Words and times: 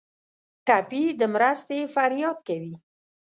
ټپي 0.65 1.03
د 1.19 1.21
مرستې 1.33 1.79
فریاد 1.93 2.37
کوي. 2.47 2.75